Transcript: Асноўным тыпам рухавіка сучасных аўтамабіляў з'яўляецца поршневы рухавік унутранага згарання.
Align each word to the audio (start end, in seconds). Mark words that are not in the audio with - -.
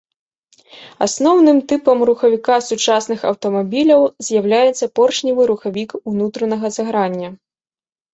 Асноўным 1.05 1.57
тыпам 1.71 1.97
рухавіка 2.09 2.55
сучасных 2.69 3.19
аўтамабіляў 3.31 4.01
з'яўляецца 4.29 4.85
поршневы 5.01 5.41
рухавік 5.53 5.89
унутранага 6.13 6.67
згарання. 6.79 7.29